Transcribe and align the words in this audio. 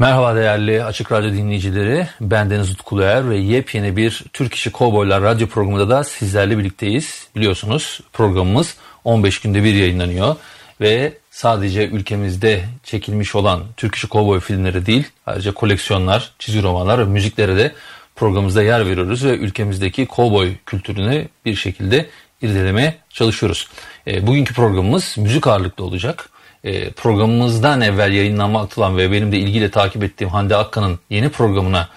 Merhaba 0.00 0.36
değerli 0.36 0.84
Açık 0.84 1.12
Radyo 1.12 1.32
dinleyicileri. 1.32 2.08
Ben 2.20 2.50
Deniz 2.50 2.70
Utkuluer 2.70 3.30
ve 3.30 3.36
yepyeni 3.36 3.96
bir 3.96 4.24
Türk 4.32 4.54
İşi 4.54 4.72
Kovboylar 4.72 5.22
radyo 5.22 5.46
programında 5.46 5.90
da 5.90 6.04
sizlerle 6.04 6.58
birlikteyiz. 6.58 7.28
Biliyorsunuz 7.36 8.00
programımız 8.12 8.76
15 9.04 9.40
günde 9.40 9.64
bir 9.64 9.74
yayınlanıyor 9.74 10.36
ve 10.80 11.12
sadece 11.30 11.88
ülkemizde 11.88 12.64
çekilmiş 12.84 13.34
olan 13.34 13.62
Türk 13.76 13.94
İşi 13.94 14.08
Kovboy 14.08 14.40
filmleri 14.40 14.86
değil, 14.86 15.04
ayrıca 15.26 15.54
koleksiyonlar, 15.54 16.32
çizgi 16.38 16.62
romanlar 16.62 16.98
ve 16.98 17.04
müziklere 17.04 17.56
de 17.56 17.72
programımızda 18.16 18.62
yer 18.62 18.86
veriyoruz 18.86 19.24
ve 19.24 19.36
ülkemizdeki 19.36 20.06
kovboy 20.06 20.52
kültürünü 20.66 21.28
bir 21.44 21.54
şekilde 21.54 22.06
irdelemeye 22.42 22.96
çalışıyoruz. 23.10 23.68
E, 24.06 24.26
bugünkü 24.26 24.54
programımız 24.54 25.14
müzik 25.18 25.46
ağırlıklı 25.46 25.84
olacak 25.84 26.30
e, 26.64 26.90
programımızdan 26.90 27.80
evvel 27.80 28.12
yayınlanmakta 28.12 28.80
olan 28.80 28.96
ve 28.96 29.12
benim 29.12 29.32
de 29.32 29.38
ilgiyle 29.38 29.70
takip 29.70 30.04
ettiğim 30.04 30.30
Hande 30.30 30.56
Akkan'ın 30.56 30.98
yeni 31.10 31.28
programına 31.28 31.88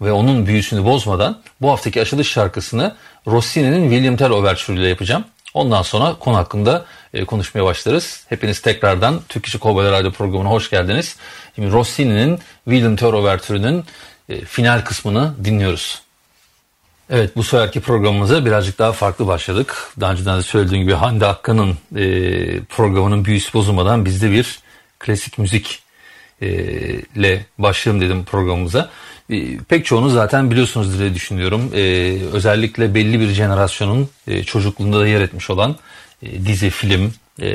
ve 0.00 0.12
onun 0.12 0.46
büyüsünü 0.46 0.84
bozmadan 0.84 1.40
bu 1.60 1.70
haftaki 1.70 2.00
açılış 2.00 2.28
şarkısını 2.28 2.94
Rossini'nin 3.26 3.90
William 3.90 4.16
Tell 4.16 4.30
Overture 4.30 4.76
ile 4.76 4.88
yapacağım. 4.88 5.24
Ondan 5.54 5.82
sonra 5.82 6.14
konu 6.20 6.36
hakkında 6.36 6.84
e, 7.14 7.24
konuşmaya 7.24 7.64
başlarız. 7.64 8.24
Hepiniz 8.28 8.60
tekrardan 8.60 9.20
Türk 9.28 9.46
İşi 9.46 9.58
Kovboylar 9.58 9.92
Radyo 9.92 10.10
programına 10.10 10.50
hoş 10.50 10.70
geldiniz. 10.70 11.16
Şimdi 11.54 11.72
Rossini'nin 11.72 12.38
William 12.64 12.96
Tell 12.96 13.12
Overture'ünün 13.12 13.84
e, 14.28 14.40
final 14.40 14.84
kısmını 14.84 15.34
dinliyoruz. 15.44 16.05
Evet 17.10 17.36
bu 17.36 17.42
seferki 17.42 17.80
programımıza 17.80 18.44
birazcık 18.44 18.78
daha 18.78 18.92
farklı 18.92 19.26
başladık. 19.26 19.90
Daha 20.00 20.12
önceden 20.12 20.38
de 20.38 20.42
söylediğim 20.42 20.84
gibi 20.84 20.94
Hande 20.94 21.26
Akkan'ın 21.26 21.78
e, 21.96 22.60
programının 22.60 23.24
büyüsü 23.24 23.52
bozulmadan 23.52 24.04
bizde 24.04 24.30
bir 24.30 24.58
klasik 24.98 25.38
müzik 25.38 25.82
e, 26.42 26.48
ile 27.16 27.46
başlayalım 27.58 28.02
dedim 28.02 28.24
programımıza. 28.24 28.90
E, 29.30 29.58
pek 29.58 29.86
çoğunu 29.86 30.10
zaten 30.10 30.50
biliyorsunuz 30.50 30.98
diye 30.98 31.14
düşünüyorum. 31.14 31.70
E, 31.74 31.80
özellikle 32.32 32.94
belli 32.94 33.20
bir 33.20 33.28
jenerasyonun 33.28 34.08
e, 34.26 34.42
çocukluğunda 34.42 35.00
da 35.00 35.06
yer 35.08 35.20
etmiş 35.20 35.50
olan 35.50 35.76
e, 36.22 36.46
dizi, 36.46 36.70
film, 36.70 37.14
e, 37.40 37.48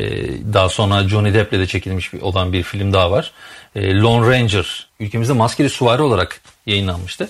daha 0.54 0.70
sonra 0.70 1.10
Johnny 1.10 1.34
Depp'le 1.34 1.52
de 1.52 1.68
çekilmiş 1.68 2.14
bir, 2.14 2.22
olan 2.22 2.54
bir 2.54 2.64
film 2.64 2.94
daha 2.94 3.12
var. 3.12 3.32
E, 3.76 3.96
Lone 3.96 4.38
Ranger 4.38 4.88
ülkemizde 5.00 5.34
maskeli 5.34 5.70
suvari 5.70 6.02
olarak 6.02 6.42
yayınlanmıştı. 6.66 7.30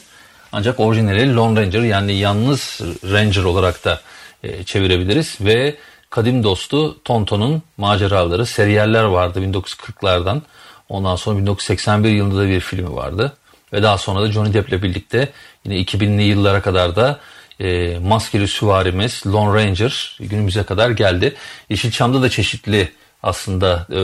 Ancak 0.52 0.80
orijinali 0.80 1.36
Lone 1.36 1.62
Ranger 1.62 1.82
yani 1.82 2.14
yalnız 2.14 2.82
Ranger 3.12 3.44
olarak 3.44 3.86
da 3.86 4.02
e, 4.44 4.64
çevirebiliriz 4.64 5.38
ve 5.42 5.76
kadim 6.10 6.44
dostu 6.44 7.04
Tonton'un 7.04 7.62
maceraları 7.78 8.46
seriyeller 8.46 9.04
vardı 9.04 9.40
1940'lardan. 9.40 10.42
Ondan 10.90 11.16
sonra 11.16 11.38
1981 11.38 12.10
yılında 12.10 12.38
da 12.42 12.48
bir 12.48 12.60
filmi 12.60 12.96
vardı. 12.96 13.38
Ve 13.74 13.84
daha 13.84 13.98
sonra 13.98 14.22
da 14.22 14.32
Johnny 14.32 14.54
Depp'le 14.54 14.84
birlikte 14.84 15.30
yine 15.66 15.76
2000'li 15.82 16.24
yıllara 16.24 16.62
kadar 16.62 16.96
da 16.96 17.20
e, 17.60 18.00
maskeli 18.00 18.48
süvarimiz 18.48 19.24
Lone 19.28 19.64
Ranger 19.64 20.18
günümüze 20.20 20.64
kadar 20.64 20.90
geldi. 20.90 21.36
Yeşilçam'da 21.70 22.22
da 22.22 22.30
çeşitli 22.30 22.92
aslında 23.24 23.88
e, 23.90 23.96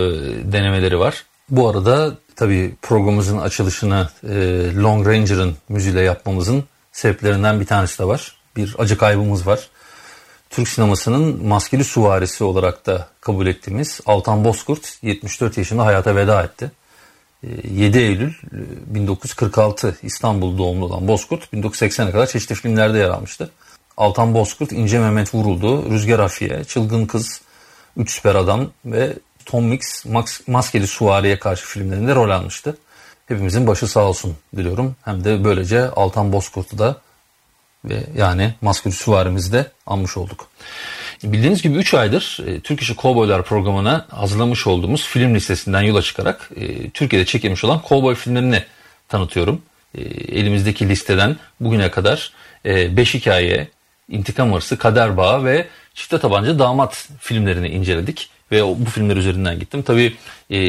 denemeleri 0.51 0.99
var. 0.99 1.23
Bu 1.49 1.69
arada 1.69 2.17
tabii 2.37 2.75
programımızın 2.81 3.37
açılışını 3.37 4.09
e, 4.23 4.35
Long 4.75 5.07
Ranger'ın 5.07 5.57
müziğiyle 5.69 6.01
yapmamızın 6.01 6.63
sebeplerinden 6.91 7.59
bir 7.59 7.65
tanesi 7.65 7.99
de 7.99 8.05
var. 8.05 8.35
Bir 8.55 8.75
acı 8.77 8.97
kaybımız 8.97 9.47
var. 9.47 9.69
Türk 10.49 10.67
sinemasının 10.67 11.47
maskeli 11.47 11.83
suvarisi 11.83 12.43
olarak 12.43 12.85
da 12.85 13.07
kabul 13.21 13.47
ettiğimiz 13.47 14.01
Altan 14.05 14.43
Bozkurt 14.43 14.97
74 15.01 15.57
yaşında 15.57 15.85
hayata 15.85 16.15
veda 16.15 16.43
etti. 16.43 16.71
7 17.71 17.97
Eylül 17.97 18.33
1946 18.87 19.97
İstanbul 20.03 20.57
doğumlu 20.57 20.85
olan 20.85 21.07
Bozkurt 21.07 21.53
1980'e 21.53 22.11
kadar 22.11 22.27
çeşitli 22.27 22.55
filmlerde 22.55 22.97
yer 22.97 23.09
almıştı. 23.09 23.51
Altan 23.97 24.33
Bozkurt, 24.33 24.71
İnce 24.71 24.99
Mehmet 24.99 25.35
Vuruldu, 25.35 25.91
Rüzgar 25.91 26.19
Afiye, 26.19 26.63
Çılgın 26.63 27.05
Kız, 27.05 27.41
Üç 27.97 28.11
Süper 28.11 28.35
Adam 28.35 28.67
ve 28.85 29.13
Tom 29.47 29.65
Mix 29.65 30.05
Maskeli 30.47 30.87
Suvari'ye 30.87 31.39
karşı 31.39 31.65
filmlerinde 31.65 32.15
rol 32.15 32.29
almıştı. 32.29 32.77
Hepimizin 33.27 33.67
başı 33.67 33.87
sağ 33.87 34.03
olsun 34.03 34.37
diliyorum. 34.55 34.95
Hem 35.05 35.23
de 35.23 35.43
böylece 35.43 35.89
Altan 35.89 36.33
Bozkurt'u 36.33 36.77
da 36.77 37.01
ve 37.85 38.03
yani 38.17 38.53
Maskeli 38.61 38.93
Suvarimizi 38.93 39.51
de 39.51 39.71
anmış 39.85 40.17
olduk. 40.17 40.47
Bildiğiniz 41.23 41.61
gibi 41.61 41.77
3 41.77 41.93
aydır 41.93 42.39
e, 42.47 42.59
Türk 42.59 42.81
İşi 42.81 42.95
Kovboylar 42.95 43.43
programına 43.43 44.05
hazırlamış 44.09 44.67
olduğumuz 44.67 45.03
film 45.05 45.35
listesinden 45.35 45.81
yola 45.81 46.01
çıkarak 46.01 46.49
e, 46.55 46.89
Türkiye'de 46.89 47.25
çekilmiş 47.25 47.63
olan 47.63 47.81
kovboy 47.81 48.15
filmlerini 48.15 48.63
tanıtıyorum. 49.07 49.61
E, 49.97 50.01
elimizdeki 50.39 50.89
listeden 50.89 51.37
bugüne 51.59 51.91
kadar 51.91 52.31
5 52.65 53.15
e, 53.15 53.19
hikaye, 53.19 53.67
İntikam 54.09 54.53
Hırsı, 54.53 54.77
Kader 54.77 55.17
Bağı 55.17 55.45
ve 55.45 55.67
Çifte 55.93 56.19
Tabanca 56.19 56.59
Damat 56.59 57.09
filmlerini 57.19 57.69
inceledik 57.69 58.29
ve 58.51 58.63
bu 58.63 58.89
filmler 58.89 59.17
üzerinden 59.17 59.59
gittim. 59.59 59.81
Tabii 59.81 60.15
e, 60.51 60.59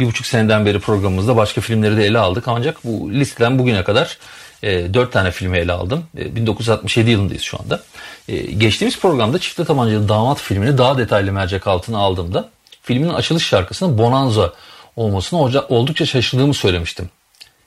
bir 0.00 0.06
buçuk 0.06 0.26
seneden 0.26 0.66
beri 0.66 0.80
programımızda 0.80 1.36
başka 1.36 1.60
filmleri 1.60 1.96
de 1.96 2.06
ele 2.06 2.18
aldık 2.18 2.48
ancak 2.48 2.84
bu 2.84 3.12
listeden 3.12 3.58
bugüne 3.58 3.84
kadar 3.84 4.18
e, 4.62 4.94
4 4.94 5.12
tane 5.12 5.30
filmi 5.30 5.58
ele 5.58 5.72
aldım. 5.72 6.04
E, 6.18 6.36
1967 6.36 7.10
yılındayız 7.10 7.42
şu 7.42 7.60
anda. 7.60 7.82
E, 8.28 8.36
geçtiğimiz 8.36 9.00
programda 9.00 9.38
Çifte 9.38 9.64
Tabancalı 9.64 10.08
Damat 10.08 10.40
filmini 10.40 10.78
daha 10.78 10.98
detaylı 10.98 11.32
mercek 11.32 11.66
altına 11.66 11.98
aldığımda 11.98 12.48
filmin 12.82 13.08
açılış 13.08 13.46
şarkısının 13.46 13.98
Bonanza 13.98 14.52
olmasını 14.96 15.40
oldukça 15.68 16.06
şaşırdığımı 16.06 16.54
söylemiştim. 16.54 17.10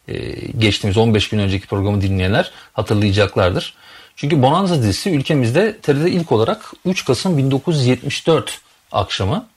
E, 0.08 0.36
geçtiğimiz 0.58 0.98
15 0.98 1.30
gün 1.30 1.40
önceki 1.40 1.68
programı 1.68 2.02
dinleyenler 2.02 2.52
hatırlayacaklardır. 2.74 3.74
Çünkü 4.16 4.42
Bonanza 4.42 4.78
dizisi 4.78 5.10
ülkemizde 5.10 5.78
TRT'de 5.82 6.12
ilk 6.12 6.32
olarak 6.32 6.74
3 6.86 7.06
Kasım 7.06 7.38
1974 7.38 8.60
akşamı 8.92 9.48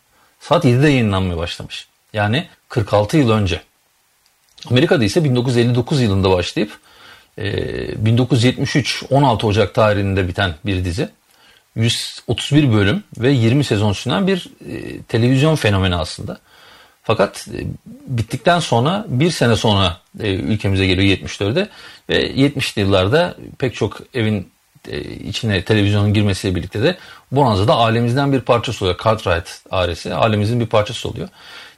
saat 0.40 0.64
7'de 0.64 0.88
yayınlanmaya 0.88 1.36
başlamış. 1.36 1.88
Yani 2.12 2.48
46 2.68 3.16
yıl 3.16 3.30
önce. 3.30 3.62
Amerika'da 4.70 5.04
ise 5.04 5.24
1959 5.24 6.00
yılında 6.00 6.30
başlayıp 6.30 6.78
1973 7.38 9.04
16 9.10 9.46
Ocak 9.46 9.74
tarihinde 9.74 10.28
biten 10.28 10.54
bir 10.66 10.84
dizi. 10.84 11.08
131 11.76 12.72
bölüm 12.72 13.04
ve 13.18 13.30
20 13.30 13.64
sezon 13.64 13.92
süren 13.92 14.26
bir 14.26 14.48
e, 14.68 15.02
televizyon 15.02 15.56
fenomeni 15.56 15.94
aslında. 15.94 16.38
Fakat 17.02 17.48
e, 17.48 17.66
bittikten 18.06 18.60
sonra 18.60 19.04
bir 19.08 19.30
sene 19.30 19.56
sonra 19.56 20.00
e, 20.20 20.34
ülkemize 20.34 20.86
geliyor 20.86 21.18
74'de 21.18 21.68
ve 22.08 22.30
70'li 22.30 22.80
yıllarda 22.80 23.36
pek 23.58 23.74
çok 23.74 24.00
evin 24.14 24.40
e, 24.40 24.46
içine 25.24 25.64
televizyonun 25.64 26.14
girmesiyle 26.14 26.54
birlikte 26.54 26.82
de 26.82 26.96
Bonanza 27.32 27.68
da 27.68 27.76
ailemizden 27.76 28.32
bir 28.32 28.40
parçası 28.40 28.84
oluyor. 28.84 28.98
Cartwright 29.04 29.48
ailesi 29.70 30.14
ailemizin 30.14 30.60
bir 30.60 30.66
parçası 30.66 31.08
oluyor. 31.08 31.28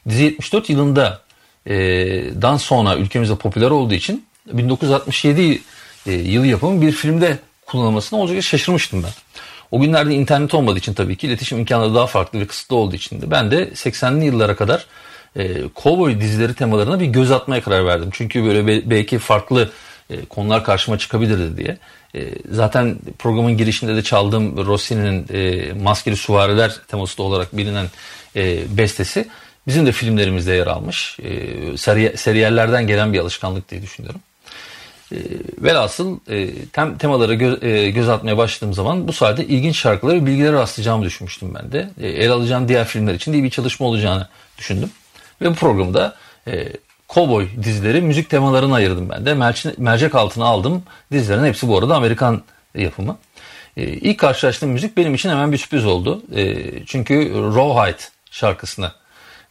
Dizi 0.08 0.24
74 0.24 0.70
yılında 0.70 1.20
e, 1.66 1.74
dan 2.42 2.56
sonra 2.56 2.96
ülkemizde 2.96 3.36
popüler 3.36 3.70
olduğu 3.70 3.94
için 3.94 4.24
1967 4.52 5.62
e, 6.06 6.12
yılı 6.12 6.46
yapımı 6.46 6.82
bir 6.82 6.92
filmde 6.92 7.38
kullanılmasına 7.66 8.18
oldukça 8.18 8.42
şaşırmıştım 8.42 9.02
ben. 9.02 9.10
O 9.70 9.80
günlerde 9.80 10.14
internet 10.14 10.54
olmadığı 10.54 10.78
için 10.78 10.94
tabii 10.94 11.16
ki 11.16 11.26
iletişim 11.26 11.58
imkanları 11.58 11.94
daha 11.94 12.06
farklı 12.06 12.40
ve 12.40 12.46
kısıtlı 12.46 12.76
olduğu 12.76 12.96
için 12.96 13.22
de 13.22 13.30
ben 13.30 13.50
de 13.50 13.68
80'li 13.68 14.24
yıllara 14.24 14.56
kadar 14.56 14.86
e, 15.36 15.68
kovboy 15.74 16.20
dizileri 16.20 16.54
temalarına 16.54 17.00
bir 17.00 17.06
göz 17.06 17.30
atmaya 17.30 17.62
karar 17.62 17.86
verdim. 17.86 18.10
Çünkü 18.12 18.44
böyle 18.44 18.66
be, 18.66 18.90
belki 18.90 19.18
farklı 19.18 19.70
e, 20.10 20.24
konular 20.24 20.64
karşıma 20.64 20.98
çıkabilirdi 20.98 21.56
diye. 21.56 21.78
E, 22.14 22.34
zaten 22.50 22.96
programın 23.18 23.56
girişinde 23.56 23.96
de 23.96 24.02
çaldığım 24.02 24.66
Rossini'nin 24.66 25.26
e, 25.32 25.72
Maskeli 25.72 26.16
Suvariler 26.16 26.76
teması 26.88 27.22
olarak 27.22 27.56
bilinen 27.56 27.86
bestesi 28.68 29.28
bizim 29.66 29.86
de 29.86 29.92
filmlerimizde 29.92 30.52
yer 30.52 30.66
almış. 30.66 31.18
E, 31.20 31.76
seri, 31.76 32.16
seriyellerden 32.16 32.86
gelen 32.86 33.12
bir 33.12 33.18
alışkanlık 33.18 33.70
diye 33.70 33.82
düşünüyorum. 33.82 34.20
E, 35.12 35.16
velhasıl 35.58 36.18
tem, 36.72 36.98
temalara 36.98 37.34
göz, 37.34 37.62
e, 37.62 37.90
göz 37.90 38.08
atmaya 38.08 38.38
başladığım 38.38 38.74
zaman 38.74 39.08
bu 39.08 39.12
sayede 39.12 39.44
ilginç 39.44 39.76
şarkıları 39.76 40.16
ve 40.16 40.26
bilgilere 40.26 40.52
rastlayacağımı 40.52 41.04
düşünmüştüm 41.04 41.54
ben 41.54 41.72
de. 41.72 41.90
E, 42.00 42.08
el 42.08 42.30
alacağım 42.30 42.68
diğer 42.68 42.86
filmler 42.86 43.14
için 43.14 43.32
de 43.32 43.36
iyi 43.36 43.44
bir 43.44 43.50
çalışma 43.50 43.86
olacağını 43.86 44.28
düşündüm. 44.58 44.90
Ve 45.42 45.50
bu 45.50 45.54
programda 45.54 46.16
Cowboy 47.14 47.48
dizileri 47.62 48.00
müzik 48.00 48.30
temalarını 48.30 48.74
ayırdım 48.74 49.08
ben 49.08 49.26
de. 49.26 49.34
Merce, 49.34 49.74
mercek 49.78 50.14
altına 50.14 50.44
aldım. 50.44 50.82
Dizilerin 51.12 51.44
hepsi 51.44 51.68
bu 51.68 51.78
arada 51.78 51.96
Amerikan 51.96 52.42
yapımı. 52.74 53.18
E, 53.76 53.82
ilk 53.82 54.18
karşılaştığım 54.18 54.70
müzik 54.70 54.96
benim 54.96 55.14
için 55.14 55.30
hemen 55.30 55.52
bir 55.52 55.58
sürpriz 55.58 55.86
oldu. 55.86 56.22
E, 56.34 56.56
çünkü 56.86 57.32
Rawhide 57.34 58.02
şarkısını 58.30 58.92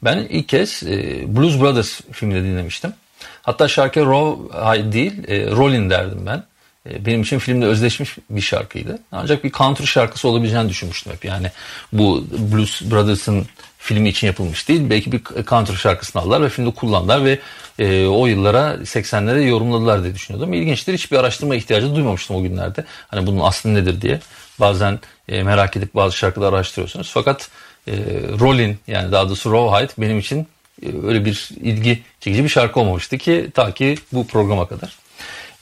ben 0.04 0.18
ilk 0.18 0.50
kez 0.50 0.84
e, 0.84 1.24
Blues 1.36 1.60
Brothers 1.60 2.02
filminde 2.12 2.44
dinlemiştim. 2.44 2.94
Hatta 3.42 3.68
şarkı 3.68 4.06
Rawhide 4.06 4.92
değil, 4.92 5.14
e, 5.28 5.52
Rollin 5.52 5.90
derdim 5.90 6.26
ben. 6.26 6.44
E, 6.90 7.06
benim 7.06 7.22
için 7.22 7.40
filmde 7.40 7.66
özleşmiş 7.66 8.18
bir 8.30 8.42
şarkıydı. 8.42 9.00
Ancak 9.12 9.44
bir 9.44 9.52
country 9.52 9.86
şarkısı 9.86 10.28
olabileceğini 10.28 10.70
düşünmüştüm 10.70 11.14
hep. 11.14 11.26
Yani 11.26 11.52
bu 11.94 12.26
Blues 12.32 12.82
Brothers'ın 12.82 13.48
filmi 13.80 14.10
için 14.10 14.28
yapılmış 14.28 14.68
değil. 14.68 14.90
Belki 14.90 15.12
bir 15.12 15.22
country 15.48 15.76
şarkısını 15.76 16.22
aldılar 16.22 16.42
ve 16.42 16.50
filmde 16.50 16.72
kullandılar 16.72 17.26
ve 17.26 17.40
e, 17.80 18.08
o 18.08 18.28
yıllara 18.28 18.74
80'lere 18.74 19.48
yorumladılar 19.48 20.04
diye 20.04 20.16
düşünüyordum. 20.16 20.54
İlginçtir. 20.54 20.94
Hiçbir 20.94 21.18
araştırma 21.18 21.56
ihtiyacı 21.56 21.96
duymamıştım 21.96 22.36
o 22.36 22.42
günlerde. 22.42 22.86
Hani 23.08 23.28
bunun 23.28 23.40
aslı 23.40 23.74
nedir 23.74 24.02
diye. 24.02 24.20
Bazen 24.60 25.00
e, 25.28 25.44
merak 25.44 25.78
edip 25.78 25.96
bazı 25.96 26.18
şarkıları 26.18 26.56
araştırıyorsunuz. 26.56 27.12
Fakat 27.14 27.50
e, 27.88 27.94
Rollin 28.40 28.80
yani 28.88 29.12
daha 29.12 29.28
doğrusu 29.28 29.52
Rawhide 29.52 29.92
benim 29.98 30.20
için 30.20 30.48
e, 30.86 30.88
öyle 31.08 31.26
bir 31.26 31.50
ilgi 31.62 32.04
çekici 32.20 32.44
bir 32.44 32.50
şarkı 32.50 32.80
olmamıştı 32.80 33.18
ki 33.18 33.50
ta 33.54 33.74
ki 33.74 33.96
bu 34.14 34.28
programa 34.28 34.68
kadar. 34.68 34.98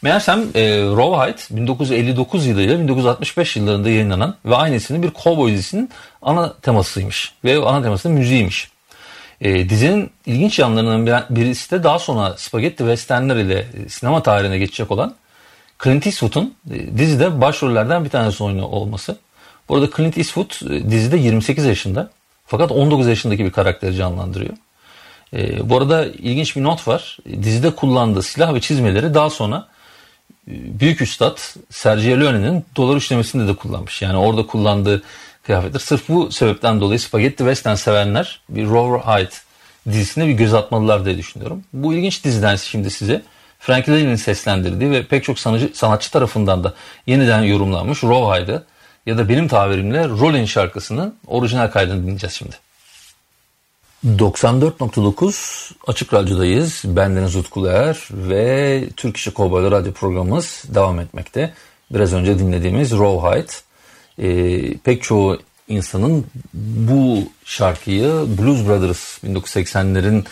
Meğersem 0.02 0.40
e, 0.56 0.82
Rawhide 0.82 1.58
1959 1.58 2.46
yılıyla 2.46 2.80
1965 2.80 3.56
yıllarında 3.56 3.90
yayınlanan 3.90 4.36
ve 4.46 4.56
aynı 4.56 4.76
isimli 4.76 5.04
bir 5.04 5.10
kovboy 5.10 5.52
dizisinin 5.52 5.90
ana 6.22 6.54
temasıymış. 6.54 7.34
Ve 7.44 7.58
ana 7.66 7.84
temasının 7.84 8.18
müziğiymiş. 8.18 8.72
E, 9.42 9.70
dizinin 9.70 10.12
ilginç 10.26 10.60
yanlarından 10.60 11.26
birisi 11.30 11.72
de 11.72 11.84
daha 11.84 12.00
sonra 12.00 12.38
spagetti 12.38 12.78
westernler 12.78 13.36
ile 13.36 13.60
e, 13.60 13.90
sinema 13.90 14.24
tarihine 14.24 14.58
geçecek 14.58 14.92
olan 14.92 15.16
Clint 15.84 16.08
Eastwood'un 16.08 16.56
e, 16.72 16.98
dizide 16.98 17.42
başrollerden 17.42 18.06
bir 18.06 18.10
tanesi 18.10 18.44
oynuyor 18.44 18.68
olması. 18.68 19.18
Bu 19.70 19.76
arada 19.76 19.90
Clint 19.98 20.18
Eastwood 20.18 20.72
e, 20.72 20.92
dizide 20.92 21.18
28 21.18 21.66
yaşında 21.66 22.10
fakat 22.46 22.72
19 22.72 23.08
yaşındaki 23.08 23.46
bir 23.46 23.52
karakteri 23.52 23.96
canlandırıyor. 23.96 24.54
E, 25.34 25.70
bu 25.70 25.78
arada 25.78 26.06
ilginç 26.06 26.56
bir 26.56 26.64
not 26.64 26.88
var. 26.88 27.18
Dizide 27.44 27.76
kullandığı 27.76 28.24
silah 28.24 28.54
ve 28.54 28.62
çizmeleri 28.62 29.14
daha 29.14 29.30
sonra 29.30 29.68
büyük 30.48 31.02
üstad 31.02 31.40
Sergio 31.70 32.20
Leone'nin 32.20 32.66
dolar 32.76 32.96
üçlemesinde 32.96 33.48
de 33.48 33.56
kullanmış. 33.56 34.02
Yani 34.02 34.18
orada 34.18 34.46
kullandığı 34.46 35.04
kıyafetler. 35.44 35.80
Sırf 35.80 36.10
bu 36.10 36.32
sebepten 36.32 36.82
dolayı 36.82 37.00
Spaghetti 37.00 37.38
Western 37.38 37.76
sevenler 37.76 38.42
bir 38.50 38.66
Rawhide 38.66 39.30
dizisine 39.88 40.28
bir 40.28 40.34
göz 40.34 40.54
atmalılar 40.54 41.06
diye 41.06 41.18
düşünüyorum. 41.18 41.64
Bu 41.74 41.94
ilginç 41.94 42.24
diziden 42.24 42.56
şimdi 42.56 42.90
size 42.90 43.22
Frank 43.60 43.90
Lilley'nin 43.90 44.16
seslendirdiği 44.16 44.92
ve 44.92 45.06
pek 45.06 45.24
çok 45.24 45.40
sanatçı, 45.40 45.72
sanatçı 45.74 46.12
tarafından 46.12 46.64
da 46.64 46.74
yeniden 47.08 47.44
yorumlanmış 47.44 48.04
Rawhide'ı 48.04 48.64
ya 49.06 49.18
da 49.18 49.30
benim 49.30 49.48
tabirimle 49.48 50.08
Rollin 50.08 50.46
şarkısının 50.46 51.16
orijinal 51.28 51.68
kaydını 51.68 52.02
dinleyeceğiz 52.02 52.34
şimdi. 52.34 52.56
94.9 54.06 55.72
Açık 55.88 56.14
Radyo'dayız. 56.14 56.82
Bendeniz 56.86 57.36
Utku 57.36 57.68
Er 57.68 58.08
ve 58.12 58.84
Türk 58.98 59.18
İşi 59.18 59.32
Kovboylar 59.32 59.72
Radyo 59.72 59.94
programımız 59.94 60.64
devam 60.68 61.00
etmekte. 61.00 61.54
Biraz 61.92 62.14
önce 62.14 62.40
dinlediğimiz 62.40 62.92
Rawhide. 62.92 63.52
Ee, 64.20 64.78
pek 64.78 65.04
çoğu 65.04 65.40
insanın 65.68 66.26
bu 66.54 67.24
şarkıyı 67.46 68.08
Blues 68.38 68.68
Brothers 68.68 69.24
1980'lerin 69.24 70.26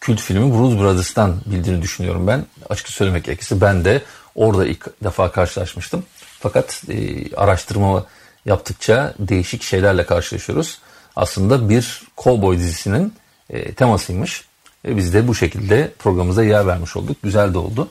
kült 0.00 0.20
filmi 0.20 0.52
Blues 0.52 0.78
Brothers'tan 0.78 1.36
bildiğini 1.46 1.82
düşünüyorum 1.82 2.26
ben. 2.26 2.44
Açık 2.70 2.88
söylemek 2.88 3.24
gerekirse 3.24 3.60
ben 3.60 3.84
de 3.84 4.02
orada 4.34 4.66
ilk 4.66 5.04
defa 5.04 5.32
karşılaşmıştım. 5.32 6.04
Fakat 6.40 6.82
e, 6.88 6.96
araştırma 7.36 8.06
yaptıkça 8.46 9.14
değişik 9.18 9.62
şeylerle 9.62 10.06
karşılaşıyoruz 10.06 10.78
aslında 11.18 11.68
bir 11.68 12.02
cowboy 12.18 12.58
dizisinin 12.58 13.12
e, 13.50 13.72
temasıymış. 13.72 14.44
E, 14.88 14.96
biz 14.96 15.14
de 15.14 15.28
bu 15.28 15.34
şekilde 15.34 15.90
programımıza 15.98 16.44
yer 16.44 16.66
vermiş 16.66 16.96
olduk. 16.96 17.16
Güzel 17.22 17.54
de 17.54 17.58
oldu. 17.58 17.88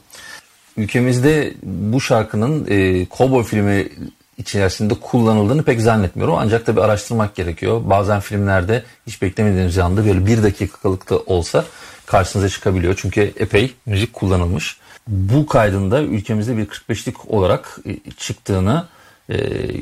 Ülkemizde 0.78 1.54
bu 1.64 2.02
şarkının 2.02 2.68
e, 2.70 3.08
cowboy 3.18 3.44
filmi 3.44 3.90
içerisinde 4.38 4.94
kullanıldığını 4.94 5.64
pek 5.64 5.82
zannetmiyorum. 5.82 6.36
Ancak 6.38 6.66
tabi 6.66 6.82
araştırmak 6.82 7.36
gerekiyor. 7.36 7.82
Bazen 7.86 8.20
filmlerde 8.20 8.84
hiç 9.08 9.22
beklemediğiniz 9.22 9.78
anda 9.78 10.06
böyle 10.06 10.26
bir 10.26 10.44
dakikalık 10.44 11.10
da 11.10 11.20
olsa 11.20 11.66
karşınıza 12.06 12.50
çıkabiliyor. 12.50 13.00
Çünkü 13.02 13.34
epey 13.40 13.74
müzik 13.86 14.14
kullanılmış. 14.14 14.78
Bu 15.08 15.46
kaydında 15.46 16.02
ülkemizde 16.02 16.58
bir 16.58 16.66
45'lik 16.66 17.30
olarak 17.32 17.80
e, 17.86 18.12
çıktığını 18.18 18.86
e, 19.30 19.38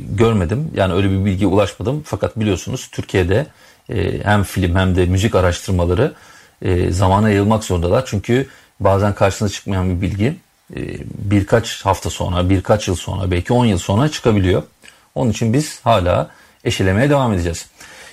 görmedim. 0.10 0.72
Yani 0.76 0.94
öyle 0.94 1.12
bir 1.12 1.26
bilgiye 1.26 1.48
ulaşmadım. 1.48 2.04
Fakat 2.06 2.40
biliyorsunuz 2.40 2.90
Türkiye'de 2.92 3.48
e, 3.90 4.24
hem 4.24 4.44
film 4.44 4.76
hem 4.76 4.96
de 4.96 5.06
müzik 5.06 5.36
araştırmaları 5.36 6.14
e, 6.62 6.92
zamana 6.92 7.30
yayılmak 7.30 7.64
zorundalar. 7.64 8.04
Çünkü 8.06 8.48
bazen 8.80 9.14
karşısına 9.14 9.50
çıkmayan 9.50 9.90
bir 9.90 10.02
bilgi 10.02 10.36
e, 10.76 10.80
birkaç 11.18 11.86
hafta 11.86 12.10
sonra, 12.10 12.50
birkaç 12.50 12.88
yıl 12.88 12.96
sonra, 12.96 13.32
belki 13.32 13.54
10 13.54 13.66
yıl 13.66 13.78
sonra 13.78 14.10
çıkabiliyor. 14.10 14.64
Onun 15.16 15.32
için 15.32 15.54
biz 15.54 15.80
hala 15.84 16.30
eşelemeye 16.64 17.10
devam 17.10 17.34
edeceğiz. 17.34 17.66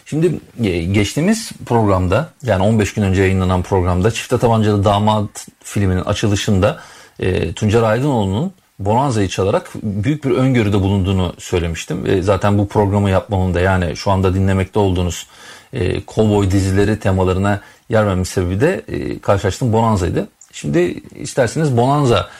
Şimdi 0.06 0.40
e, 0.62 0.82
geçtiğimiz 0.82 1.52
programda 1.66 2.32
yani 2.42 2.62
15 2.62 2.94
gün 2.94 3.02
önce 3.02 3.22
yayınlanan 3.22 3.62
programda 3.62 4.10
Çifte 4.10 4.38
Tabancalı 4.38 4.84
Damat 4.84 5.46
filminin 5.64 6.00
açılışında 6.00 6.80
e, 7.20 7.52
Tuncer 7.52 7.82
Aydınoğlu'nun 7.82 8.52
Bonanza'yı 8.78 9.28
çalarak 9.28 9.70
büyük 9.82 10.24
bir 10.24 10.30
öngörüde 10.30 10.80
bulunduğunu 10.80 11.34
söylemiştim. 11.38 12.06
E, 12.06 12.22
zaten 12.22 12.58
bu 12.58 12.68
programı 12.68 13.10
yapmamın 13.10 13.54
da 13.54 13.60
yani 13.60 13.96
şu 13.96 14.10
anda 14.10 14.34
dinlemekte 14.34 14.78
olduğunuz 14.78 15.26
e, 15.72 16.04
kovboy 16.04 16.50
dizileri 16.50 16.98
temalarına 16.98 17.60
yer 17.88 18.06
vermiş 18.06 18.28
sebebi 18.28 18.60
de 18.60 18.82
e, 18.88 19.18
karşılaştığım 19.18 19.72
Bonanza'ydı. 19.72 20.28
Şimdi 20.52 21.02
isterseniz 21.14 21.76
Bonanza 21.76 22.30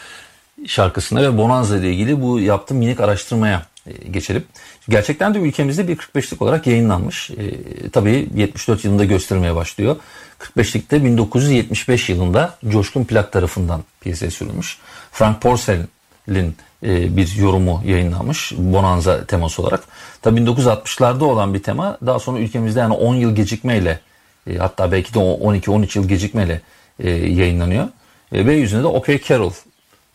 şarkısına 0.67 1.23
ve 1.23 1.39
Bonanza 1.39 1.77
ile 1.77 1.93
ilgili 1.93 2.23
bu 2.23 2.41
yaptığım 2.41 2.77
minik 2.77 3.01
araştırmaya 3.01 3.67
e, 3.87 4.09
geçelim. 4.09 4.45
Gerçekten 4.89 5.35
de 5.35 5.39
ülkemizde 5.39 5.89
bir 5.89 5.97
45'lik 5.97 6.43
olarak 6.43 6.67
yayınlanmış. 6.67 7.31
E, 7.31 7.89
tabii 7.89 8.29
74 8.35 8.85
yılında 8.85 9.05
gösterilmeye 9.05 9.55
başlıyor. 9.55 9.97
45'likte 10.39 11.05
1975 11.05 12.09
yılında 12.09 12.59
Coşkun 12.69 13.05
Plak 13.05 13.33
tarafından 13.33 13.85
piyasaya 14.01 14.31
sürülmüş. 14.31 14.79
Frank 15.13 15.43
Porcel 15.43 15.87
Lin 16.29 16.57
e, 16.83 17.17
bir 17.17 17.37
yorumu 17.37 17.83
yayınlanmış 17.85 18.53
Bonanza 18.57 19.25
teması 19.25 19.63
olarak. 19.63 19.85
Tabi 20.23 20.41
1960'larda 20.41 21.25
olan 21.25 21.55
bir 21.55 21.63
tema 21.63 21.99
daha 22.07 22.19
sonra 22.19 22.39
ülkemizde 22.39 22.81
yani 22.81 22.95
10 22.95 23.15
yıl 23.15 23.35
gecikmeyle 23.35 24.01
e, 24.47 24.57
hatta 24.57 24.93
belki 24.93 25.15
de 25.15 25.19
12-13 25.19 25.99
yıl 25.99 26.09
gecikmeyle 26.09 26.61
e, 26.99 27.11
yayınlanıyor. 27.11 27.89
Ve 28.33 28.55
yüzünde 28.55 28.83
de 28.83 28.87
OK 28.87 29.23
Carol 29.23 29.53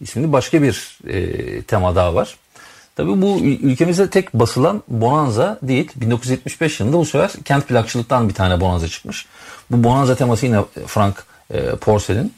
isimli 0.01 0.33
başka 0.33 0.61
bir 0.61 0.99
tema 1.67 1.95
daha 1.95 2.15
var. 2.15 2.37
Tabi 2.95 3.21
bu 3.21 3.39
ülkemizde 3.39 4.09
tek 4.09 4.33
basılan 4.33 4.83
Bonanza 4.87 5.59
değil. 5.61 5.91
1975 5.95 6.79
yılında 6.79 6.97
bu 6.97 7.05
sefer 7.05 7.31
kent 7.45 7.67
plakçılıktan 7.67 8.29
bir 8.29 8.33
tane 8.33 8.61
Bonanza 8.61 8.87
çıkmış. 8.87 9.25
Bu 9.71 9.83
Bonanza 9.83 10.15
teması 10.15 10.45
yine 10.45 10.59
Frank 10.87 11.25
Porcel'in 11.81 12.33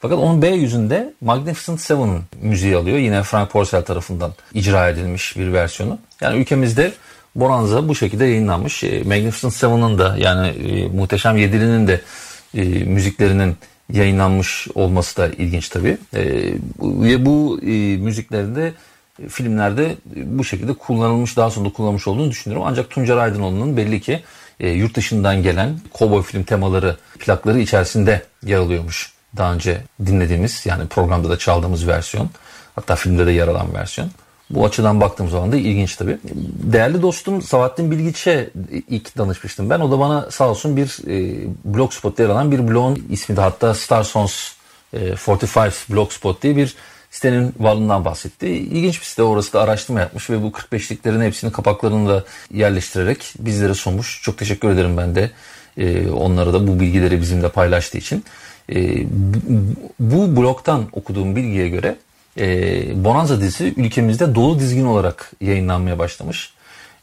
fakat 0.00 0.18
onun 0.18 0.42
B 0.42 0.48
yüzünde 0.48 1.14
Magnificent 1.20 1.80
Seven'ın 1.80 2.22
müziği 2.42 2.76
alıyor. 2.76 2.98
Yine 2.98 3.22
Frank 3.22 3.50
Porcel 3.50 3.82
tarafından 3.82 4.32
icra 4.54 4.88
edilmiş 4.88 5.36
bir 5.36 5.52
versiyonu. 5.52 5.98
Yani 6.20 6.40
ülkemizde 6.40 6.92
Bonanza 7.36 7.88
bu 7.88 7.94
şekilde 7.94 8.24
yayınlanmış. 8.24 8.84
E, 8.84 9.02
Magnificent 9.02 9.54
Seven'ın 9.54 9.98
da 9.98 10.16
yani 10.18 10.48
e, 10.48 10.88
Muhteşem 10.88 11.36
Yedili'nin 11.36 11.86
de 11.86 12.00
e, 12.54 12.62
müziklerinin 12.64 13.56
yayınlanmış 13.92 14.68
olması 14.74 15.16
da 15.16 15.28
ilginç 15.28 15.68
tabii. 15.68 15.98
E, 16.14 16.22
ve 16.82 17.26
bu 17.26 17.60
e, 17.62 17.96
müziklerinde 17.96 18.72
filmlerde 19.28 19.94
bu 20.14 20.44
şekilde 20.44 20.72
kullanılmış 20.72 21.36
daha 21.36 21.50
sonra 21.50 21.70
kullanılmış 21.70 22.08
olduğunu 22.08 22.30
düşünüyorum. 22.30 22.66
Ancak 22.70 22.90
Tuncer 22.90 23.16
Aydınoğlu'nun 23.16 23.76
belli 23.76 24.00
ki 24.00 24.22
e, 24.60 24.70
yurt 24.70 24.96
dışından 24.96 25.42
gelen 25.42 25.78
kovboy 25.92 26.22
film 26.22 26.42
temaları 26.42 26.96
plakları 27.18 27.60
içerisinde 27.60 28.22
yer 28.42 28.58
alıyormuş 28.58 29.15
daha 29.36 29.54
önce 29.54 29.82
dinlediğimiz 30.06 30.66
yani 30.66 30.86
programda 30.86 31.30
da 31.30 31.38
çaldığımız 31.38 31.88
versiyon 31.88 32.30
hatta 32.74 32.96
filmde 32.96 33.26
de 33.26 33.30
yer 33.30 33.48
alan 33.48 33.74
versiyon. 33.74 34.10
Bu 34.50 34.66
açıdan 34.66 35.00
baktığım 35.00 35.28
zaman 35.28 35.52
da 35.52 35.56
ilginç 35.56 35.96
tabii. 35.96 36.18
Değerli 36.62 37.02
dostum 37.02 37.42
Sabahattin 37.42 37.90
Bilgiç'e 37.90 38.50
ilk 38.88 39.18
danışmıştım 39.18 39.70
ben. 39.70 39.80
O 39.80 39.90
da 39.90 39.98
bana 39.98 40.30
sağ 40.30 40.48
olsun 40.48 40.76
bir 40.76 40.98
e, 41.08 41.46
blogspot'ta 41.64 42.22
yer 42.22 42.30
alan 42.30 42.52
bir 42.52 42.68
blogun 42.68 43.06
ismi 43.10 43.36
de 43.36 43.40
hatta 43.40 43.74
Star 43.74 44.02
Sons 44.02 44.52
e, 44.92 45.14
45 45.14 45.90
Blogspot 45.90 46.42
diye 46.42 46.56
bir 46.56 46.76
sitenin 47.10 47.54
varlığından 47.58 48.04
bahsetti. 48.04 48.46
İlginç 48.48 49.00
bir 49.00 49.06
site 49.06 49.22
orası 49.22 49.52
da 49.52 49.62
araştırma 49.62 50.00
yapmış 50.00 50.30
ve 50.30 50.42
bu 50.42 50.48
45'liklerin 50.48 51.24
hepsini 51.24 51.52
kapaklarını 51.52 52.08
da 52.08 52.24
yerleştirerek 52.50 53.34
bizlere 53.38 53.74
sunmuş. 53.74 54.20
Çok 54.22 54.38
teşekkür 54.38 54.70
ederim 54.70 54.96
ben 54.96 55.14
de 55.14 55.30
e, 55.76 56.10
onlara 56.10 56.52
da 56.52 56.66
bu 56.66 56.80
bilgileri 56.80 57.20
bizimle 57.20 57.48
paylaştığı 57.48 57.98
için. 57.98 58.24
E, 58.74 59.06
bu, 59.98 60.36
blogdan 60.36 60.84
okuduğum 60.92 61.36
bilgiye 61.36 61.68
göre 61.68 61.96
e, 62.38 63.04
Bonanza 63.04 63.40
dizisi 63.40 63.74
ülkemizde 63.76 64.34
dolu 64.34 64.58
dizgin 64.58 64.84
olarak 64.84 65.32
yayınlanmaya 65.40 65.98
başlamış. 65.98 66.52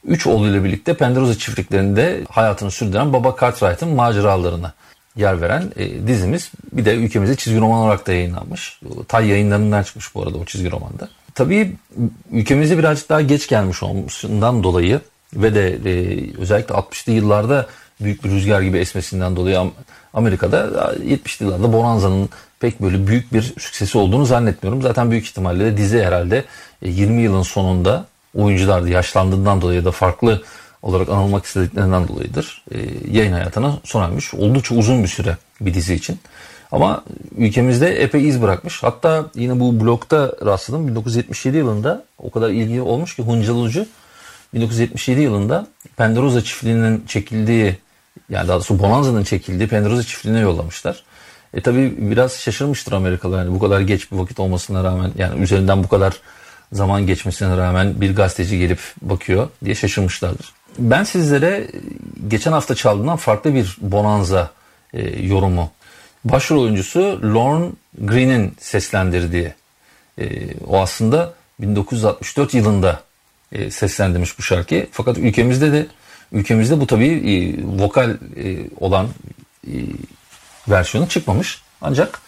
Üç 0.06 0.28
oğluyla 0.28 0.64
birlikte 0.64 0.94
Penderosa 0.94 1.38
çiftliklerinde 1.38 2.24
hayatını 2.30 2.72
sürdüren 2.72 3.14
Baba 3.14 3.36
Cartwright'ın 3.42 3.90
maceralarına 3.90 4.74
yer 5.16 5.42
veren 5.42 5.72
e, 5.76 6.08
dizimiz 6.08 6.52
bir 6.72 6.86
de 6.86 6.96
ülkemizde 6.96 7.36
çizgi 7.36 7.60
roman 7.60 7.80
olarak 7.80 8.08
da 8.08 8.14
yayınlanmış. 8.14 8.80
Tay 9.08 9.28
yayınlarından 9.28 9.84
çıkmış 9.84 10.16
bu 10.16 10.24
arada 10.24 10.38
o 10.38 10.46
çizgi 10.46 10.72
romanda. 10.72 11.10
Tabii 11.36 11.76
ülkemize 12.32 12.78
birazcık 12.78 13.10
daha 13.10 13.22
geç 13.22 13.48
gelmiş 13.48 13.84
olmasından 13.84 14.64
dolayı 14.64 15.02
ve 15.36 15.56
de 15.56 15.70
e, 15.70 16.18
özellikle 16.38 16.76
60'lı 16.76 17.14
yıllarda 17.14 17.68
büyük 18.02 18.24
bir 18.24 18.30
rüzgar 18.30 18.62
gibi 18.62 18.78
esmesinden 18.78 19.36
dolayı 19.36 19.60
Amerika'da 20.14 20.68
70'li 20.94 21.46
yıllarda 21.46 21.74
Bonanza'nın 21.74 22.30
pek 22.60 22.82
böyle 22.82 23.08
büyük 23.08 23.34
bir 23.34 23.42
süksesi 23.42 23.98
olduğunu 23.98 24.26
zannetmiyorum. 24.26 24.82
Zaten 24.82 25.12
büyük 25.12 25.26
ihtimalle 25.26 25.66
de 25.66 25.78
dizi 25.78 26.04
herhalde 26.04 26.46
20 26.82 27.22
e, 27.22 27.24
yılın 27.24 27.42
sonunda 27.42 28.06
oyuncular 28.36 28.84
da 28.84 28.90
yaşlandığından 28.90 29.62
dolayı 29.62 29.80
ya 29.80 29.86
da 29.86 29.92
farklı 29.92 30.44
olarak 30.82 31.10
anılmak 31.10 31.46
istediklerinden 31.46 32.08
dolayıdır. 32.08 32.64
E, 32.72 32.78
yayın 33.12 33.34
hayatına 33.34 33.78
sona 33.84 34.06
ermiş. 34.06 34.34
Oldukça 34.34 34.76
uzun 34.76 35.04
bir 35.04 35.08
süre 35.08 35.38
bir 35.62 35.74
dizi 35.74 35.94
için. 35.94 36.20
Ama 36.72 37.04
ülkemizde 37.38 38.04
epey 38.04 38.28
iz 38.28 38.42
bırakmış. 38.42 38.84
Hatta 38.84 39.26
yine 39.36 39.60
bu 39.60 39.80
blogda 39.80 40.36
rastladım. 40.46 40.88
1977 40.88 41.58
yılında 41.58 42.04
o 42.18 42.32
kadar 42.32 42.50
ilgi 42.50 42.82
olmuş 42.82 43.16
ki 43.16 43.24
Huncal 43.24 43.56
Ucu 43.56 43.86
1977 44.54 45.22
yılında 45.22 45.68
Penderosa 45.98 46.44
çiftliğinin 46.44 47.04
çekildiği 47.08 47.78
yani 48.30 48.48
daha 48.48 48.58
doğrusu 48.58 48.80
Bonanza'nın 48.80 49.24
çekildiği 49.24 49.70
Penderosa 49.70 50.04
çiftliğine 50.04 50.40
yollamışlar. 50.40 51.04
E 51.54 51.62
tabi 51.62 51.96
biraz 51.98 52.34
şaşırmıştır 52.40 52.92
Amerikalılar. 52.92 53.40
Yani 53.40 53.54
bu 53.54 53.60
kadar 53.60 53.82
geç 53.82 54.12
bir 54.12 54.18
vakit 54.18 54.40
olmasına 54.40 54.84
rağmen 54.84 55.12
yani 55.18 55.42
üzerinden 55.42 55.84
bu 55.84 55.88
kadar 55.88 56.20
zaman 56.72 57.08
geçmesine 57.08 57.58
rağmen 57.58 58.02
bir 58.02 58.16
gazeteci 58.16 58.60
gelip 58.60 58.80
bakıyor 59.02 59.50
diye 59.66 59.76
şaşırmışlardır. 59.76 60.54
Ben 60.80 61.04
sizlere 61.04 61.68
geçen 62.28 62.52
hafta 62.52 62.76
çaldığından 62.76 63.18
farklı 63.18 63.56
bir 63.56 63.78
Bonanza 63.82 64.52
e, 64.94 65.26
yorumu. 65.26 65.72
Başrol 66.26 66.62
oyuncusu 66.62 67.20
Lorne 67.24 67.70
Green'in 68.02 68.56
seslendirdiği. 68.60 69.54
E, 70.18 70.26
o 70.68 70.82
aslında 70.82 71.34
1964 71.60 72.54
yılında 72.54 73.02
e, 73.52 73.72
seslendirmiş 73.72 74.40
bu 74.40 74.42
şarkıyı. 74.42 74.88
Fakat 74.92 75.18
ülkemizde 75.18 75.72
de 75.72 75.88
ülkemizde 76.34 76.80
bu 76.80 76.88
tabii 76.88 77.08
e, 77.08 77.64
vokal 77.84 78.10
e, 78.10 78.58
olan 78.80 79.08
e, 79.68 79.74
versiyonu 80.68 81.10
çıkmamış. 81.10 81.62
Ancak 81.82 82.22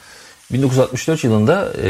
1964 0.51 1.24
yılında 1.24 1.74
e, 1.83 1.89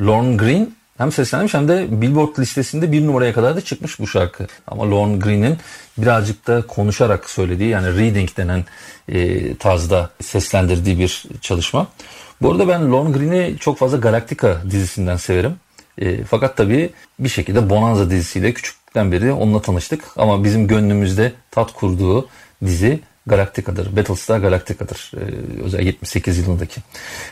Lorne 0.00 0.36
Green 0.36 0.74
hem 0.98 1.12
seslenmiş 1.12 1.54
hem 1.54 1.68
de 1.68 2.00
Billboard 2.00 2.38
listesinde 2.38 2.92
bir 2.92 3.06
numaraya 3.06 3.32
kadar 3.32 3.56
da 3.56 3.60
çıkmış 3.60 3.98
bu 3.98 4.06
şarkı. 4.06 4.46
Ama 4.66 4.90
Lorne 4.90 5.18
Green'in 5.18 5.56
birazcık 5.98 6.46
da 6.46 6.62
konuşarak 6.62 7.30
söylediği 7.30 7.68
yani 7.68 7.86
reading 7.86 8.36
denen 8.36 8.64
e, 9.08 9.54
tarzda 9.56 10.10
seslendirdiği 10.22 10.98
bir 10.98 11.24
çalışma. 11.40 11.86
Bu 12.42 12.50
arada 12.50 12.68
ben 12.68 12.92
Lorne 12.92 13.18
Green'i 13.18 13.58
çok 13.58 13.78
fazla 13.78 13.96
Galactica 13.96 14.62
dizisinden 14.70 15.16
severim. 15.16 15.54
E, 15.98 16.24
fakat 16.24 16.56
tabii 16.56 16.90
bir 17.18 17.28
şekilde 17.28 17.70
Bonanza 17.70 18.10
dizisiyle 18.10 18.52
küçüklükten 18.52 19.12
beri 19.12 19.32
onunla 19.32 19.62
tanıştık. 19.62 20.04
Ama 20.16 20.44
bizim 20.44 20.66
gönlümüzde 20.66 21.32
tat 21.50 21.72
kurduğu 21.72 22.28
dizi 22.64 23.00
Galactica'dır. 23.26 23.96
Battlestar 23.96 24.38
Galactica'dır. 24.38 25.10
Ee, 25.16 25.64
özel 25.64 25.80
78 25.80 26.38
yılındaki. 26.38 26.80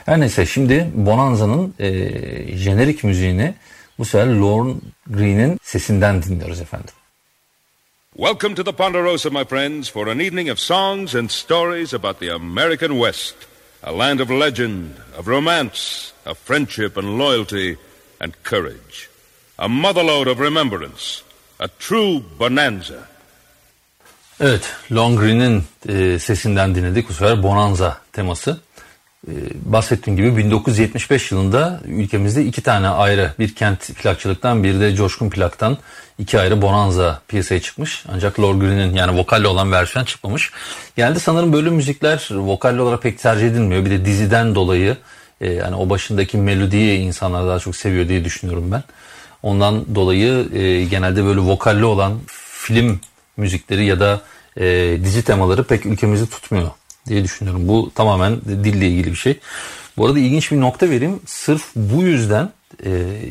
Her 0.07 0.21
neyse 0.21 0.47
şimdi 0.47 0.91
Bonanza'nın 0.95 1.75
e, 1.79 2.57
jenerik 2.57 3.05
müziğini 3.05 3.55
bu 3.99 4.05
sefer 4.05 4.27
Lorne 4.27 4.75
Green'in 5.07 5.61
sesinden 5.63 6.23
dinliyoruz 6.23 6.61
efendim. 6.61 6.95
Welcome 8.17 8.55
to 8.55 8.65
the 8.65 8.73
Ponderosa, 8.73 9.31
my 9.31 9.45
friends, 9.45 9.91
for 9.91 10.07
an 10.07 10.19
evening 10.19 10.51
of 10.51 10.59
songs 10.59 11.15
and 11.15 11.31
stories 11.31 11.95
about 11.95 12.21
the 12.21 12.33
American 12.33 12.93
West, 12.93 13.35
a 13.83 13.99
land 13.99 14.21
of 14.21 14.31
legend, 14.31 14.85
of 15.19 15.29
romance, 15.29 16.13
of 16.27 16.39
friendship 16.39 16.99
and 16.99 17.19
loyalty 17.19 17.77
and 18.21 18.33
courage, 18.45 19.09
a 19.59 19.69
motherlode 19.69 20.31
of 20.31 20.41
remembrance, 20.41 21.23
a 21.59 21.69
true 21.69 22.23
bonanza. 22.39 23.15
Evet, 24.41 24.73
Long 24.93 25.21
Green'in 25.21 25.65
e, 25.89 26.19
sesinden 26.19 26.75
dinledik 26.75 27.09
bu 27.09 27.13
sefer 27.13 27.43
Bonanza 27.43 27.99
teması. 28.13 28.61
E, 29.29 29.33
bahsettiğim 29.65 30.17
gibi 30.17 30.37
1975 30.37 31.33
yılında 31.33 31.81
ülkemizde 31.85 32.45
iki 32.45 32.63
tane 32.63 32.89
ayrı 32.89 33.33
bir 33.39 33.55
kent 33.55 33.95
plakçılıktan 33.95 34.65
bir 34.65 34.81
de 34.81 34.95
coşkun 34.95 35.31
plaktan 35.31 35.79
iki 36.19 36.41
ayrı 36.41 36.63
Bonanza 36.63 37.23
piyasaya 37.29 37.61
çıkmış. 37.61 38.05
Ancak 38.13 38.41
Lord 38.41 38.61
Green'in 38.61 38.95
yani 38.95 39.19
vokalle 39.19 39.49
olan 39.49 39.73
versiyon 39.73 40.05
çıkmamış. 40.05 40.51
Genelde 40.97 41.19
sanırım 41.19 41.53
böyle 41.53 41.71
müzikler 41.71 42.29
vokalle 42.31 42.81
olarak 42.81 43.03
pek 43.03 43.19
tercih 43.19 43.47
edilmiyor. 43.47 43.85
Bir 43.85 43.91
de 43.91 44.05
diziden 44.05 44.55
dolayı 44.55 44.97
e, 45.41 45.53
yani 45.53 45.77
o 45.77 45.91
başındaki 45.91 46.39
melodiyi 46.39 46.99
insanlar 46.99 47.47
daha 47.47 47.59
çok 47.59 47.77
seviyor 47.77 48.09
diye 48.09 48.25
düşünüyorum 48.25 48.73
ben. 48.73 48.83
Ondan 49.43 49.95
dolayı 49.95 50.55
e, 50.55 50.85
genelde 50.85 51.25
böyle 51.25 51.41
vokalle 51.41 51.85
olan 51.85 52.21
film 52.27 53.01
müzikleri 53.37 53.85
ya 53.85 54.01
da 54.01 54.21
e, 54.61 54.99
dizi 55.05 55.25
temaları 55.25 55.65
pek 55.65 55.87
ülkemizi 55.87 56.31
tutmuyor 56.31 56.71
diye 57.09 57.25
düşünüyorum. 57.25 57.69
Bu 57.69 57.91
tamamen 57.95 58.41
dille 58.41 58.89
ilgili 58.89 59.11
bir 59.11 59.17
şey. 59.17 59.39
Bu 59.97 60.07
arada 60.07 60.19
ilginç 60.19 60.53
bir 60.53 60.61
nokta 60.61 60.91
vereyim. 60.91 61.21
Sırf 61.27 61.63
bu 61.77 62.03
yüzden 62.03 62.51
e, 62.85 62.91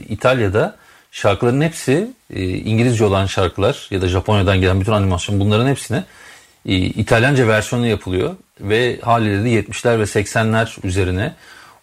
İtalya'da 0.09 0.75
şarkıların 1.11 1.61
hepsi 1.61 2.07
e, 2.33 2.43
İngilizce 2.43 3.05
olan 3.05 3.25
şarkılar 3.25 3.87
ya 3.91 4.01
da 4.01 4.07
Japonya'dan 4.07 4.61
gelen 4.61 4.79
bütün 4.81 4.91
animasyon 4.91 5.39
bunların 5.39 5.67
hepsine 5.67 6.03
e, 6.65 6.75
İtalyanca 6.75 7.47
versiyonu 7.47 7.87
yapılıyor 7.87 8.35
ve 8.61 8.99
haliyle 9.01 9.43
de 9.43 9.49
70'ler 9.49 9.99
ve 9.99 10.03
80'ler 10.03 10.87
üzerine 10.87 11.33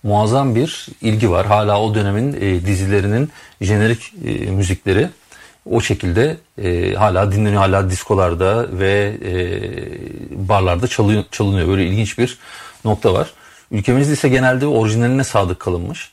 muazzam 0.02 0.54
bir 0.54 0.86
ilgi 1.00 1.30
var. 1.30 1.46
Hala 1.46 1.82
o 1.82 1.94
dönemin 1.94 2.32
e, 2.32 2.66
dizilerinin 2.66 3.30
jenerik 3.60 4.12
e, 4.24 4.50
müzikleri 4.50 5.08
o 5.70 5.80
şekilde 5.80 6.36
e, 6.62 6.94
hala 6.94 7.32
dinleniyor. 7.32 7.62
Hala 7.62 7.90
diskolarda 7.90 8.78
ve 8.78 9.16
e, 9.24 9.32
barlarda 10.48 10.86
çalıyor, 10.86 11.24
çalınıyor. 11.30 11.68
Böyle 11.68 11.86
ilginç 11.86 12.18
bir 12.18 12.38
nokta 12.84 13.14
var. 13.14 13.30
Ülkemizde 13.70 14.12
ise 14.12 14.28
genelde 14.28 14.66
orijinaline 14.66 15.24
sadık 15.24 15.60
kalınmış. 15.60 16.10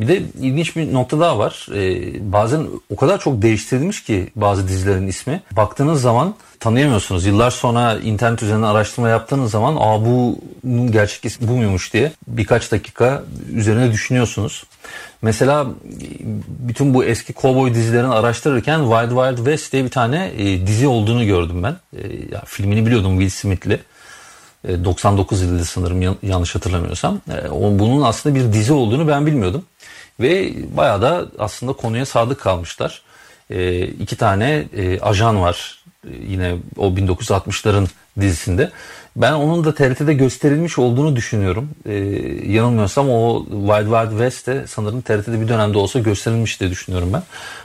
Bir 0.00 0.08
de 0.08 0.22
ilginç 0.40 0.76
bir 0.76 0.94
nokta 0.94 1.20
daha 1.20 1.38
var. 1.38 1.66
Ee, 1.74 2.32
bazen 2.32 2.66
o 2.90 2.96
kadar 2.96 3.20
çok 3.20 3.42
değiştirilmiş 3.42 4.04
ki 4.04 4.28
bazı 4.36 4.68
dizilerin 4.68 5.06
ismi. 5.06 5.42
Baktığınız 5.52 6.02
zaman 6.02 6.34
tanıyamıyorsunuz. 6.60 7.26
Yıllar 7.26 7.50
sonra 7.50 7.98
internet 7.98 8.42
üzerinden 8.42 8.66
araştırma 8.66 9.08
yaptığınız 9.08 9.50
zaman 9.50 9.76
Aa, 9.76 10.04
bunun 10.04 10.92
gerçek 10.92 11.24
ismi 11.24 11.48
bu 11.48 11.52
muymuş 11.52 11.92
diye 11.92 12.12
birkaç 12.28 12.72
dakika 12.72 13.22
üzerine 13.54 13.92
düşünüyorsunuz. 13.92 14.64
Mesela 15.22 15.66
bütün 16.48 16.94
bu 16.94 17.04
eski 17.04 17.32
kovboy 17.32 17.74
dizilerini 17.74 18.12
araştırırken 18.12 18.78
Wild 18.78 19.10
Wild 19.10 19.36
West 19.36 19.72
diye 19.72 19.84
bir 19.84 19.90
tane 19.90 20.32
e, 20.38 20.66
dizi 20.66 20.86
olduğunu 20.88 21.26
gördüm 21.26 21.62
ben. 21.62 21.76
E, 21.96 22.00
ya, 22.32 22.42
filmini 22.46 22.86
biliyordum 22.86 23.20
Will 23.20 23.30
Smith'li. 23.30 23.80
99 24.68 25.42
e, 25.42 25.44
yılında 25.44 25.64
sanırım 25.64 26.16
yanlış 26.22 26.54
hatırlamıyorsam. 26.54 27.20
E, 27.28 27.50
bunun 27.50 28.02
aslında 28.02 28.34
bir 28.34 28.52
dizi 28.52 28.72
olduğunu 28.72 29.08
ben 29.08 29.26
bilmiyordum. 29.26 29.64
Ve 30.20 30.52
bayağı 30.76 31.02
da 31.02 31.26
aslında 31.38 31.72
konuya 31.72 32.06
sadık 32.06 32.40
kalmışlar. 32.40 33.02
E, 33.50 33.86
iki 33.86 34.16
tane 34.16 34.64
ajan 35.02 35.40
var 35.40 35.84
yine 36.26 36.56
o 36.76 36.86
1960'ların 36.86 37.88
dizisinde. 38.20 38.70
Ben 39.16 39.32
onun 39.32 39.64
da 39.64 39.74
TRT'de 39.74 40.14
gösterilmiş 40.14 40.78
olduğunu 40.78 41.16
düşünüyorum. 41.16 41.70
Ee, 41.86 41.94
yanılmıyorsam 42.46 43.10
o 43.10 43.44
Wild 43.44 43.84
Wild 43.84 44.10
West'te 44.10 44.64
sanırım 44.68 45.00
TRT'de 45.00 45.40
bir 45.40 45.48
dönemde 45.48 45.78
olsa 45.78 45.98
gösterilmiş 45.98 46.60
diye 46.60 46.70
düşünüyorum 46.70 47.12
ben. 47.12 47.22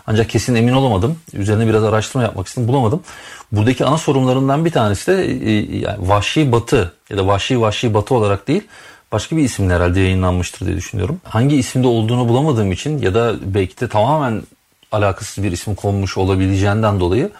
Ancak 0.07 0.29
kesin 0.29 0.55
emin 0.55 0.73
olamadım. 0.73 1.19
Üzerine 1.33 1.67
biraz 1.67 1.83
araştırma 1.83 2.23
yapmak 2.23 2.47
istedim 2.47 2.67
bulamadım. 2.67 3.01
Buradaki 3.51 3.85
ana 3.85 3.97
sorunlarından 3.97 4.65
bir 4.65 4.71
tanesi 4.71 5.11
de 5.11 5.25
e, 5.25 5.77
yani 5.77 6.09
Vahşi 6.09 6.51
Batı 6.51 6.93
ya 7.09 7.17
da 7.17 7.27
Vahşi 7.27 7.61
Vahşi 7.61 7.93
Batı 7.93 8.15
olarak 8.15 8.47
değil 8.47 8.63
başka 9.11 9.37
bir 9.37 9.43
isimle 9.43 9.73
herhalde 9.73 9.99
yayınlanmıştır 9.99 10.65
diye 10.65 10.77
düşünüyorum. 10.77 11.21
Hangi 11.23 11.55
isimde 11.55 11.87
olduğunu 11.87 12.29
bulamadığım 12.29 12.71
için 12.71 12.97
ya 12.97 13.13
da 13.13 13.35
belki 13.45 13.79
de 13.79 13.87
tamamen 13.87 14.43
alakasız 14.91 15.43
bir 15.43 15.51
isim 15.51 15.75
konmuş 15.75 16.17
olabileceğinden 16.17 16.99
dolayı 16.99 17.31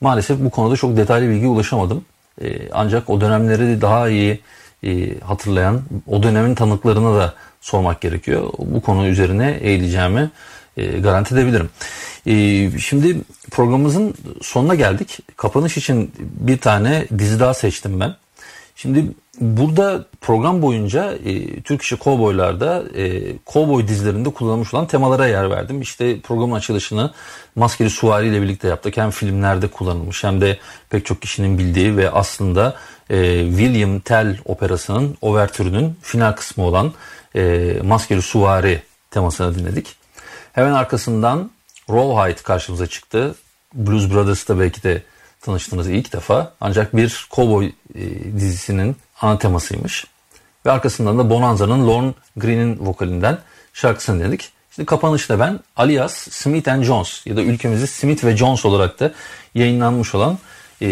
maalesef 0.00 0.38
bu 0.40 0.50
konuda 0.50 0.76
çok 0.76 0.96
detaylı 0.96 1.28
bilgi 1.28 1.46
ulaşamadım. 1.46 2.04
Ee, 2.42 2.68
ancak 2.72 3.10
o 3.10 3.20
dönemleri 3.20 3.80
daha 3.80 4.08
iyi 4.08 4.40
e, 4.84 5.20
hatırlayan, 5.20 5.82
o 6.06 6.22
dönemin 6.22 6.54
tanıklarına 6.54 7.18
da 7.18 7.34
sormak 7.60 8.00
gerekiyor. 8.00 8.52
Bu 8.58 8.80
konu 8.80 9.06
üzerine 9.06 9.58
eğileceğimi 9.60 10.30
e, 10.76 10.86
garanti 10.86 11.34
edebilirim. 11.34 11.70
E, 12.26 12.32
şimdi 12.78 13.16
programımızın 13.50 14.14
sonuna 14.42 14.74
geldik. 14.74 15.18
Kapanış 15.36 15.76
için 15.76 16.12
bir 16.18 16.58
tane 16.58 17.06
dizi 17.18 17.40
daha 17.40 17.54
seçtim 17.54 18.00
ben. 18.00 18.14
Şimdi 18.82 19.06
burada 19.40 20.04
program 20.20 20.62
boyunca 20.62 21.14
e, 21.24 21.60
Türk 21.62 21.82
işi 21.82 21.96
kovboylarda 21.96 22.84
e, 22.96 23.36
kovboy 23.38 23.88
dizilerinde 23.88 24.30
kullanılmış 24.30 24.74
olan 24.74 24.86
temalara 24.86 25.26
yer 25.26 25.50
verdim. 25.50 25.80
İşte 25.80 26.20
programın 26.20 26.54
açılışını 26.54 27.12
Maskeli 27.54 27.90
Suvari 27.90 28.28
ile 28.28 28.42
birlikte 28.42 28.68
yaptık. 28.68 28.96
Hem 28.96 29.10
filmlerde 29.10 29.68
kullanılmış 29.68 30.24
hem 30.24 30.40
de 30.40 30.58
pek 30.90 31.06
çok 31.06 31.22
kişinin 31.22 31.58
bildiği 31.58 31.96
ve 31.96 32.10
aslında 32.10 32.76
e, 33.10 33.46
William 33.48 34.00
Tell 34.00 34.38
operasının 34.44 35.16
overtürünün 35.20 35.96
final 36.02 36.32
kısmı 36.32 36.64
olan 36.64 36.92
e, 37.36 37.74
Maskeli 37.84 38.22
Suvari 38.22 38.82
temasını 39.10 39.58
dinledik. 39.58 39.96
Hemen 40.52 40.72
arkasından 40.72 41.50
Rawhide 41.90 42.42
karşımıza 42.42 42.86
çıktı. 42.86 43.34
Blues 43.74 44.10
Brothers'ta 44.10 44.60
belki 44.60 44.82
de 44.82 45.02
tanıştığınız 45.40 45.88
ilk 45.88 46.12
defa. 46.12 46.52
Ancak 46.60 46.96
bir 46.96 47.28
cowboy 47.30 47.66
e, 47.94 48.00
dizisinin 48.36 48.96
ana 49.20 49.38
temasıymış. 49.38 50.06
Ve 50.66 50.70
arkasından 50.70 51.18
da 51.18 51.30
Bonanza'nın 51.30 51.86
Lorne 51.86 52.12
Green'in 52.36 52.78
vokalinden 52.80 53.38
şarkısını 53.74 54.24
dedik. 54.24 54.52
Şimdi 54.74 54.86
kapanışta 54.86 55.40
ben 55.40 55.60
alias 55.76 56.12
Smith 56.14 56.68
and 56.68 56.82
Jones 56.82 57.26
ya 57.26 57.36
da 57.36 57.42
ülkemizde 57.42 57.86
Smith 57.86 58.24
ve 58.24 58.36
Jones 58.36 58.64
olarak 58.64 59.00
da 59.00 59.12
yayınlanmış 59.54 60.14
olan 60.14 60.38
e, 60.80 60.88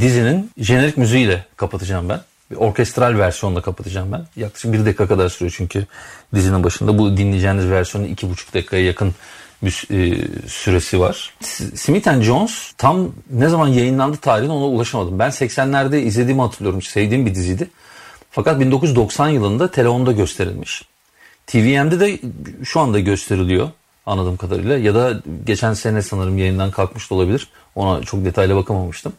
dizinin 0.00 0.50
jenerik 0.58 0.96
müziğiyle 0.96 1.44
kapatacağım 1.56 2.08
ben. 2.08 2.20
Bir 2.50 2.56
orkestral 2.56 3.18
versiyonla 3.18 3.62
kapatacağım 3.62 4.12
ben. 4.12 4.26
Yaklaşık 4.36 4.72
bir 4.72 4.86
dakika 4.86 5.08
kadar 5.08 5.28
sürüyor 5.28 5.54
çünkü 5.56 5.86
dizinin 6.34 6.64
başında. 6.64 6.98
Bu 6.98 7.16
dinleyeceğiniz 7.16 7.70
versiyonun 7.70 8.08
iki 8.08 8.30
buçuk 8.30 8.54
dakikaya 8.54 8.84
yakın 8.84 9.14
bir 9.62 9.86
e, 9.90 10.28
süresi 10.48 11.00
var. 11.00 11.34
Smith 11.74 12.22
Jones 12.22 12.72
tam 12.78 13.08
ne 13.30 13.48
zaman 13.48 13.68
yayınlandı 13.68 14.16
tarihine 14.16 14.52
ona 14.52 14.64
ulaşamadım. 14.64 15.18
Ben 15.18 15.30
80'lerde 15.30 15.98
izlediğimi 15.98 16.40
hatırlıyorum. 16.40 16.82
Sevdiğim 16.82 17.26
bir 17.26 17.34
diziydi. 17.34 17.70
Fakat 18.30 18.60
1990 18.60 19.28
yılında 19.28 19.70
televizyonda 19.70 20.12
gösterilmiş. 20.12 20.82
TVM'de 21.46 22.00
de 22.00 22.18
şu 22.64 22.80
anda 22.80 23.00
gösteriliyor 23.00 23.68
anladığım 24.06 24.36
kadarıyla. 24.36 24.78
Ya 24.78 24.94
da 24.94 25.20
geçen 25.46 25.74
sene 25.74 26.02
sanırım 26.02 26.38
yayından 26.38 26.70
kalkmış 26.70 27.10
da 27.10 27.14
olabilir. 27.14 27.48
Ona 27.74 28.02
çok 28.02 28.24
detaylı 28.24 28.56
bakamamıştım. 28.56 29.12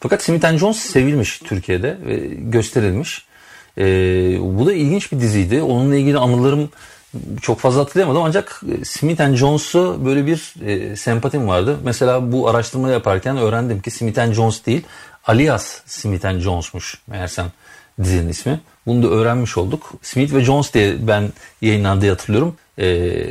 Fakat 0.00 0.22
Smith 0.22 0.58
Jones 0.58 0.76
sevilmiş 0.76 1.38
Türkiye'de 1.38 1.98
ve 2.06 2.16
gösterilmiş. 2.38 3.24
Ee, 3.78 3.82
bu 4.40 4.66
da 4.66 4.72
ilginç 4.72 5.12
bir 5.12 5.20
diziydi. 5.20 5.62
Onunla 5.62 5.96
ilgili 5.96 6.18
anılarım 6.18 6.70
çok 7.42 7.58
fazla 7.58 7.80
hatırlayamadım 7.80 8.22
ancak 8.22 8.62
e, 8.80 8.84
Smith 8.84 9.36
Jones'u 9.36 10.00
böyle 10.04 10.26
bir 10.26 10.54
e, 10.66 10.96
sempatim 10.96 11.48
vardı. 11.48 11.76
Mesela 11.84 12.32
bu 12.32 12.48
araştırma 12.48 12.90
yaparken 12.90 13.36
öğrendim 13.36 13.80
ki 13.80 13.90
Smith 13.90 14.32
Jones 14.32 14.66
değil 14.66 14.82
alias 15.26 15.80
Smith 15.86 16.40
Jones'muş 16.40 16.98
meğersem 17.06 17.46
dizinin 18.02 18.28
ismi. 18.28 18.60
Bunu 18.86 19.02
da 19.02 19.08
öğrenmiş 19.08 19.58
olduk. 19.58 19.92
Smith 20.02 20.34
ve 20.34 20.44
Jones 20.44 20.74
diye 20.74 21.06
ben 21.06 21.32
yayınlandığı 21.62 22.10
hatırlıyorum. 22.10 22.56
Ee, 22.78 22.86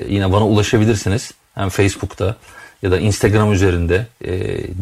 yine 0.10 0.32
bana 0.32 0.48
ulaşabilirsiniz. 0.48 1.32
Hem 1.56 1.70
Facebook'ta 1.70 2.36
ya 2.82 2.92
da 2.92 3.00
Instagram 3.00 3.54
üzerinde 3.54 4.08
e, 4.22 4.32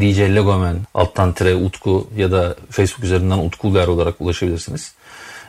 DJ 0.02 0.20
Legomen 0.20 0.78
alttan 0.94 1.34
tire 1.34 1.56
Utku 1.56 2.08
ya 2.18 2.32
da 2.32 2.56
Facebook 2.70 3.04
üzerinden 3.04 3.38
Utku 3.38 3.68
Uluer 3.68 3.88
olarak 3.88 4.22
ulaşabilirsiniz. 4.22 4.94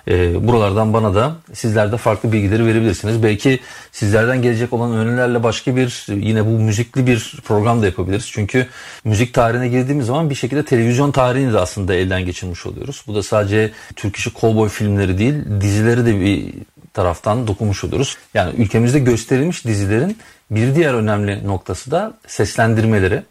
E, 0.08 0.48
buralardan 0.48 0.92
bana 0.92 1.14
da 1.14 1.36
sizler 1.52 1.92
de 1.92 1.96
farklı 1.96 2.32
bilgileri 2.32 2.66
verebilirsiniz. 2.66 3.22
Belki 3.22 3.60
sizlerden 3.92 4.42
gelecek 4.42 4.72
olan 4.72 4.92
önerilerle 4.92 5.42
başka 5.42 5.76
bir 5.76 6.06
yine 6.08 6.46
bu 6.46 6.50
müzikli 6.50 7.06
bir 7.06 7.34
program 7.44 7.82
da 7.82 7.86
yapabiliriz. 7.86 8.30
Çünkü 8.32 8.66
müzik 9.04 9.34
tarihine 9.34 9.68
girdiğimiz 9.68 10.06
zaman 10.06 10.30
bir 10.30 10.34
şekilde 10.34 10.64
televizyon 10.64 11.10
tarihini 11.10 11.52
de 11.52 11.58
aslında 11.58 11.94
elden 11.94 12.24
geçirmiş 12.24 12.66
oluyoruz. 12.66 13.04
Bu 13.06 13.14
da 13.14 13.22
sadece 13.22 13.70
Türk 13.96 14.16
işi 14.16 14.32
kovboy 14.32 14.68
filmleri 14.68 15.18
değil 15.18 15.34
dizileri 15.60 16.06
de 16.06 16.20
bir 16.20 16.54
taraftan 16.94 17.46
dokunmuş 17.46 17.84
oluyoruz. 17.84 18.16
Yani 18.34 18.52
ülkemizde 18.56 18.98
gösterilmiş 18.98 19.64
dizilerin 19.64 20.18
bir 20.50 20.74
diğer 20.74 20.94
önemli 20.94 21.46
noktası 21.46 21.90
da 21.90 22.12
seslendirmeleri. 22.26 23.22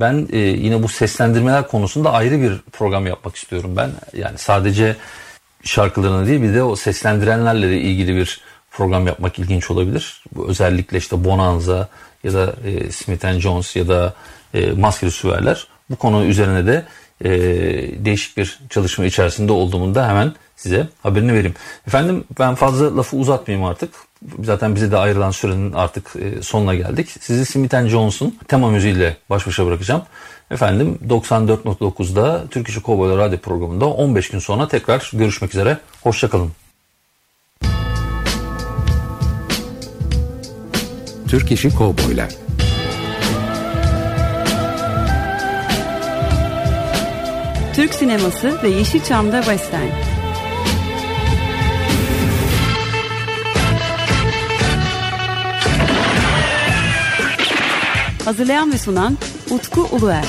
Ben 0.00 0.28
e, 0.32 0.38
yine 0.38 0.82
bu 0.82 0.88
seslendirmeler 0.88 1.68
konusunda 1.68 2.12
ayrı 2.12 2.40
bir 2.40 2.60
program 2.72 3.06
yapmak 3.06 3.36
istiyorum 3.36 3.74
ben. 3.76 3.90
Yani 4.12 4.38
sadece 4.38 4.96
şarkılarını 5.64 6.26
değil 6.26 6.42
bir 6.42 6.54
de 6.54 6.62
o 6.62 6.76
seslendirenlerle 6.76 7.68
de 7.68 7.80
ilgili 7.80 8.16
bir 8.16 8.40
program 8.70 9.06
yapmak 9.06 9.38
ilginç 9.38 9.70
olabilir. 9.70 10.22
Bu 10.34 10.48
özellikle 10.48 10.98
işte 10.98 11.24
Bonanza 11.24 11.88
ya 12.24 12.32
da 12.32 12.54
e, 12.64 12.92
Smith 12.92 13.40
Jones 13.40 13.76
ya 13.76 13.88
da 13.88 14.14
e, 14.54 14.72
Maskeli 14.72 15.10
Süverler 15.10 15.66
bu 15.90 15.96
konu 15.96 16.24
üzerine 16.24 16.66
de 16.66 16.84
e, 17.24 17.30
değişik 18.04 18.36
bir 18.36 18.58
çalışma 18.70 19.04
içerisinde 19.04 19.52
olduğumu 19.52 19.94
da 19.94 20.08
hemen 20.08 20.34
size 20.56 20.88
haberini 21.02 21.32
vereyim. 21.32 21.54
Efendim 21.86 22.24
ben 22.38 22.54
fazla 22.54 22.96
lafı 22.96 23.16
uzatmayayım 23.16 23.68
artık. 23.68 23.90
Zaten 24.42 24.74
bize 24.74 24.90
de 24.90 24.96
ayrılan 24.96 25.30
sürenin 25.30 25.72
artık 25.72 26.16
e, 26.16 26.42
sonuna 26.42 26.74
geldik. 26.74 27.08
Sizi 27.20 27.46
Smith 27.46 27.88
Jones'un 27.88 28.38
tema 28.48 28.70
müziğiyle 28.70 29.16
baş 29.30 29.46
başa 29.46 29.66
bırakacağım. 29.66 30.02
Efendim 30.50 30.98
94.9'da 31.08 32.44
Türk 32.50 32.68
İşi 32.68 32.82
Kovboylar 32.82 33.18
Radyo 33.18 33.38
programında 33.38 33.86
15 33.86 34.30
gün 34.30 34.38
sonra 34.38 34.68
tekrar 34.68 35.10
görüşmek 35.12 35.50
üzere. 35.50 35.78
Hoşçakalın. 36.02 36.52
Türk 41.28 41.52
İşi 41.52 41.76
Kovboylar 41.76 42.28
Türk 47.74 47.94
sineması 47.94 48.62
ve 48.62 48.68
Yeşilçam'da 48.68 49.42
Western. 49.42 50.03
Hazırlayan 58.24 58.72
ve 58.72 58.78
sunan 58.78 59.18
Utku 59.50 59.80
Uluer. 59.92 60.24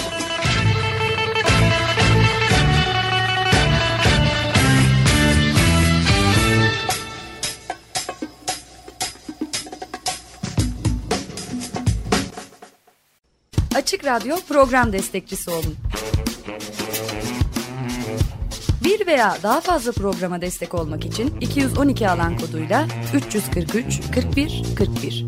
Açık 13.76 14.06
Radyo 14.06 14.36
program 14.50 14.94
destekçisi 14.94 15.52
olun. 15.52 15.76
Bir 18.84 19.08
veya 19.08 19.38
daha 19.44 19.62
fazla 19.62 19.92
programa 19.92 20.42
destek 20.42 20.74
olmak 20.74 21.06
için 21.06 21.34
212 21.42 22.10
alan 22.10 22.38
koduyla 22.38 22.88
343 23.14 24.02
41 24.16 24.64
41 24.78 25.26